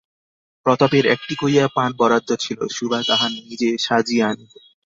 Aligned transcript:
প্রতাপের 0.65 1.05
একটি 1.05 1.33
করিয়া 1.35 1.65
পান 1.75 1.89
বরাদ্দ 1.97 2.29
ছিল, 2.39 2.59
সুভা 2.69 2.99
তাহা 3.07 3.27
নিজে 3.39 3.69
সাজিয়া 3.85 4.25
আনিত। 4.27 4.53